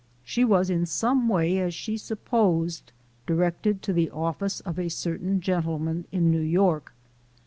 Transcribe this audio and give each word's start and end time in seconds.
She 0.23 0.43
was 0.43 0.71
in 0.71 0.87
some 0.87 1.29
way, 1.29 1.59
as 1.59 1.75
she 1.75 1.95
supposed, 1.95 2.91
directed 3.27 3.83
to 3.83 3.93
the 3.93 4.09
office 4.09 4.59
of 4.61 4.79
a 4.79 4.89
certain 4.89 5.41
gentleman 5.41 6.05
in 6.11 6.31
New 6.31 6.41
York. 6.41 6.91